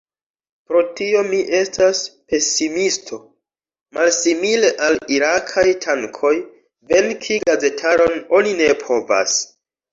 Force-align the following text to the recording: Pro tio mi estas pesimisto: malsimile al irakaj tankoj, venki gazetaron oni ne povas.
Pro 0.69 0.79
tio 0.99 1.19
mi 1.27 1.41
estas 1.57 1.99
pesimisto: 2.33 3.19
malsimile 3.99 4.73
al 4.87 4.99
irakaj 5.19 5.67
tankoj, 5.87 6.35
venki 6.95 7.41
gazetaron 7.47 8.21
oni 8.41 8.59
ne 8.67 8.75
povas. 8.85 9.41